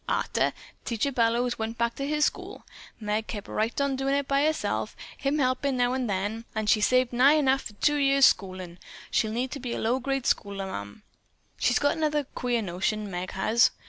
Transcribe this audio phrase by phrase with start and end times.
[0.09, 2.65] Arter Teacher Bellows went back to his school,
[2.99, 6.87] Meg kept right on doin' it by herself, him helpin' now an' then, an' she's
[6.87, 8.79] saved nigh enough for the two years' schoolin'
[9.11, 11.03] she'll need to be a low grade schoolmarm.
[11.59, 13.69] She's got another queer notion, Meg has.